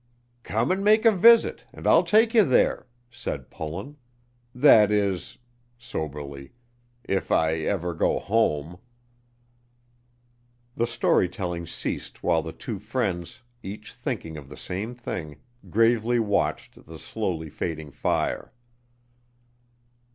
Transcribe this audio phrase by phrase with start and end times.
[0.41, 3.97] "Come and make a visit, and I'll take you there," said Pullen;
[4.55, 5.37] "that is"
[5.77, 6.53] (soberly)
[7.03, 8.79] "if I ever go home."
[10.75, 16.17] The story telling ceased while the two friends, each thinking of the same thing, gravely
[16.17, 18.51] watched the slowly fading fire.